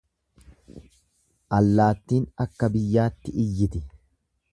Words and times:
Allaattiin 1.59 2.25
akka 2.45 2.71
biyyaatti 2.77 3.35
iyyiti. 3.45 3.83